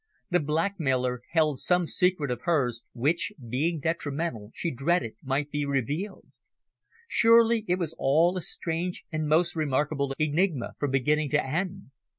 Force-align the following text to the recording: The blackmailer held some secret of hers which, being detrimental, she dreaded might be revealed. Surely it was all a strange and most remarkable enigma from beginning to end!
The 0.31 0.39
blackmailer 0.39 1.21
held 1.29 1.59
some 1.59 1.85
secret 1.85 2.31
of 2.31 2.41
hers 2.45 2.85
which, 2.91 3.33
being 3.49 3.79
detrimental, 3.79 4.49
she 4.55 4.71
dreaded 4.71 5.13
might 5.21 5.51
be 5.51 5.63
revealed. 5.63 6.25
Surely 7.07 7.65
it 7.67 7.75
was 7.77 7.93
all 7.99 8.35
a 8.35 8.41
strange 8.41 9.03
and 9.11 9.27
most 9.27 9.55
remarkable 9.55 10.11
enigma 10.17 10.73
from 10.79 10.89
beginning 10.89 11.29
to 11.29 11.45
end! 11.45 11.91